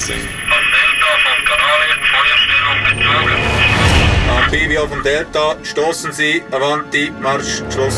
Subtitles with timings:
[0.00, 0.20] Lessing.
[0.48, 3.40] Von Delta vom Kanal Feuerstellung bezogen.
[4.38, 7.96] Amphibio von Delta, stoßen Sie, Avanti, Marsch, Schluss.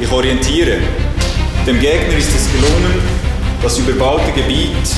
[0.00, 0.78] Ich orientiere.
[1.66, 3.02] Dem Gegner ist es gelungen,
[3.60, 4.88] das überbaute Gebiet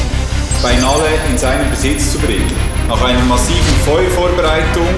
[0.63, 2.53] beinahe in seinen Besitz zu bringen.
[2.89, 4.89] Nach einer massiven Feuervorbereitung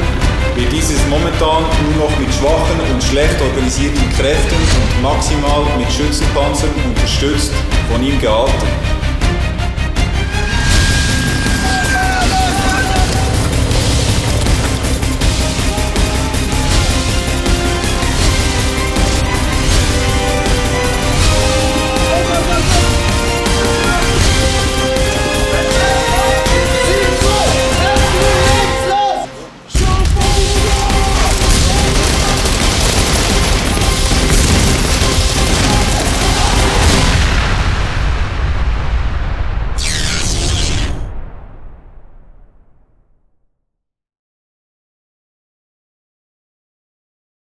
[0.57, 6.71] wird dieses momentan nur noch mit schwachen und schlecht organisierten Kräften und maximal mit Schützenpanzern
[6.87, 7.53] unterstützt
[7.91, 8.80] von ihm gehalten.